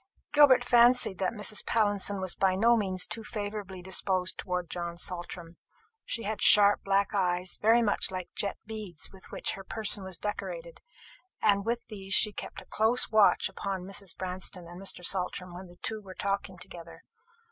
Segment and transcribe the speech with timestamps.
[0.33, 1.63] Gilbert fancied that Mrs.
[1.63, 5.57] Pallinson was by no means too favourably disposed towards John Saltram.
[6.05, 10.03] She had sharp black eyes, very much like the jet beads with which her person
[10.03, 10.81] was decorated,
[11.39, 14.17] and with these she kept a close watch upon Mrs.
[14.17, 15.05] Branston and Mr.
[15.05, 17.03] Saltram when the two were talking together.